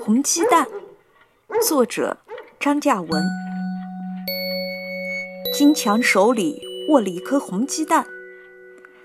[0.00, 0.66] 红鸡蛋，
[1.62, 2.18] 作者
[2.58, 3.24] 张嘉文。
[5.56, 8.04] 金强手里握了一颗红鸡蛋，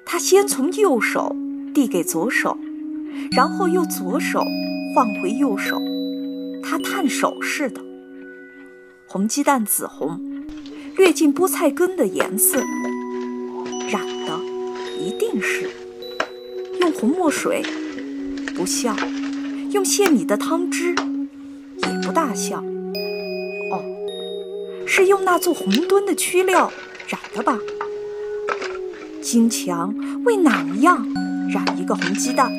[0.06, 1.36] 他先从右手
[1.74, 2.58] 递给左手，
[3.32, 4.44] 然后又左手
[4.94, 5.80] 换回右手，
[6.64, 7.82] 他探手似的。
[9.08, 10.20] 红鸡蛋紫红，
[10.98, 12.60] 略近菠菜根的颜色，
[13.90, 14.38] 染的
[14.98, 15.70] 一定是
[16.82, 17.64] 用红墨水，
[18.56, 18.98] 不像。
[19.72, 20.96] 用馅米的汤汁
[21.78, 22.66] 也不大像，
[23.72, 23.84] 哦，
[24.88, 26.72] 是用那做红墩的曲料
[27.08, 27.58] 染的吧？
[29.22, 29.94] 金强
[30.26, 31.06] 为哪一样
[31.52, 32.52] 染一个红鸡蛋？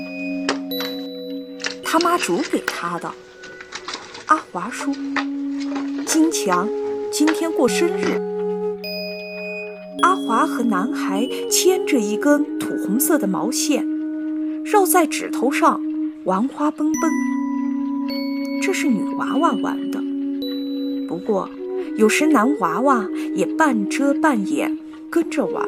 [1.85, 3.11] 他妈煮给他的。
[4.27, 4.95] 阿华说
[6.07, 6.69] ：“金强
[7.11, 8.21] 今天过生日。”
[10.03, 13.85] 阿华和男孩牵着一根土红色的毛线，
[14.65, 15.81] 绕在指头上。
[16.25, 17.11] 玩花奔奔，
[18.61, 19.99] 这是女娃娃玩的。
[21.09, 21.49] 不过，
[21.97, 24.79] 有时男娃娃也半遮半掩
[25.11, 25.67] 跟着玩。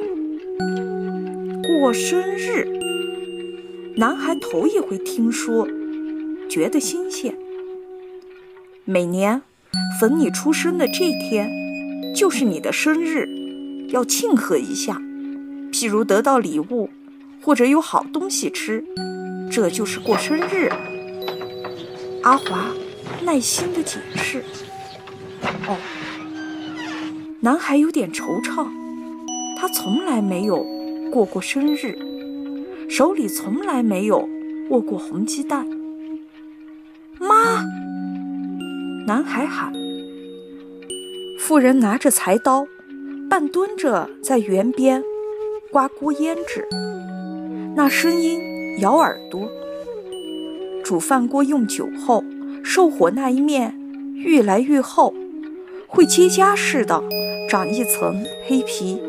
[1.63, 2.67] 过生日，
[3.97, 5.67] 男孩头一回听说，
[6.51, 7.35] 觉得新鲜。
[8.85, 9.41] 每年
[9.99, 11.51] 逢你出生的这天，
[12.15, 13.27] 就是你的生日，
[13.89, 15.01] 要庆贺一下，
[15.73, 16.91] 譬如得到礼物，
[17.41, 18.85] 或者有好东西吃。
[19.55, 20.71] 这就是过生日，
[22.23, 22.69] 阿华
[23.23, 24.43] 耐心地解释。
[25.69, 25.77] 哦，
[27.41, 28.67] 男孩有点惆怅，
[29.59, 30.65] 他从来没有
[31.13, 31.99] 过过生日，
[32.89, 34.27] 手里从来没有
[34.71, 35.67] 握过红鸡蛋。
[37.19, 37.63] 妈！
[39.07, 39.71] 男孩喊。
[41.39, 42.67] 妇人拿着柴刀，
[43.29, 45.03] 半蹲着在园边
[45.71, 46.67] 刮锅胭脂，
[47.77, 48.51] 那声音。
[48.79, 49.49] 咬耳朵，
[50.83, 52.25] 煮饭锅用久后，
[52.65, 53.75] 受火那一面
[54.15, 55.15] 越来越厚，
[55.87, 57.03] 会结痂似的
[57.49, 59.01] 长一层黑皮。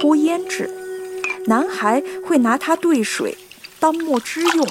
[0.00, 0.70] 锅胭脂，
[1.46, 3.36] 男孩会拿它兑水
[3.80, 4.66] 当墨汁用。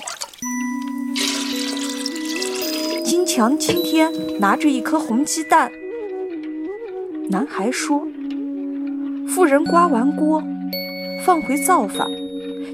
[3.04, 5.72] 金强今天拿着一颗红鸡蛋，
[7.30, 8.08] 男孩说
[9.28, 10.42] ：“妇人刮完锅，
[11.26, 12.10] 放回灶房。”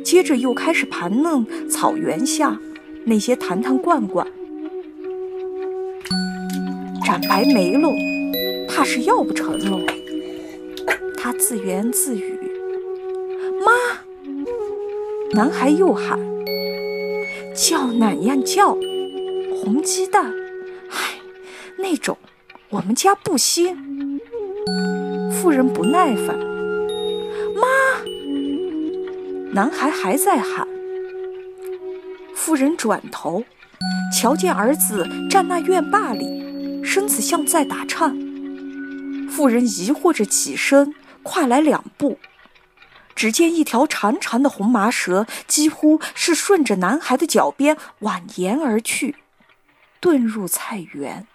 [0.03, 2.59] 接着又开始盘弄草原下
[3.05, 4.25] 那些坛坛罐罐，
[7.05, 7.93] 展白没喽，
[8.67, 9.79] 怕是要不成喽。
[11.17, 12.39] 他自言自语
[13.65, 13.71] ：“妈！”
[15.33, 16.17] 男孩又喊
[17.53, 18.77] ：“叫哪样叫？
[19.61, 20.31] 红鸡蛋？
[20.89, 21.19] 唉，
[21.77, 22.17] 那种
[22.69, 24.21] 我们家不兴。”
[25.33, 26.37] 妇人不耐烦：“！”
[29.53, 30.67] 男孩还在喊。
[32.35, 33.43] 妇人转头，
[34.13, 38.15] 瞧见儿子站那院坝里，身子像在打颤。
[39.29, 40.93] 妇人疑惑着起身，
[41.23, 42.19] 跨来两步，
[43.15, 49.15] 只见一条长长的红麻蛇，几乎是顺着男孩的脚边蜿蜒而去，
[50.01, 51.25] 遁入菜园。